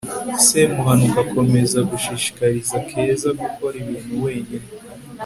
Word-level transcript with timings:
semuhanuka 0.49 1.17
akomeza 1.25 1.79
gushishikariza 1.91 2.75
keza 2.89 3.29
gukora 3.41 3.75
ibintu 3.83 4.13
wenyine 4.23 4.67